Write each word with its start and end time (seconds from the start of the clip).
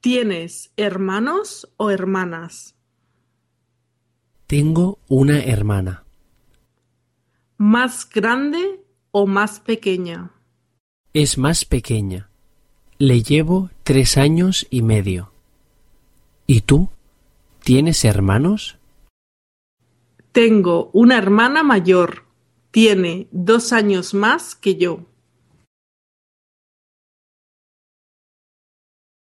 ¿Tienes 0.00 0.72
hermanos 0.78 1.70
o 1.76 1.90
hermanas? 1.90 2.74
Tengo 4.46 4.98
una 5.08 5.40
hermana. 5.40 6.04
¿Más 7.58 8.08
grande 8.08 8.80
o 9.10 9.26
más 9.26 9.60
pequeña? 9.60 10.30
Es 11.12 11.36
más 11.36 11.66
pequeña. 11.66 12.30
Le 12.96 13.22
llevo 13.22 13.68
tres 13.82 14.16
años 14.16 14.66
y 14.70 14.80
medio. 14.80 15.32
¿Y 16.46 16.62
tú? 16.62 16.88
¿Tienes 17.62 18.02
hermanos? 18.06 18.78
Tengo 20.32 20.88
una 20.94 21.18
hermana 21.18 21.62
mayor. 21.62 22.24
Tiene 22.70 23.28
dos 23.32 23.74
años 23.74 24.14
más 24.14 24.54
que 24.54 24.76
yo. 24.76 25.04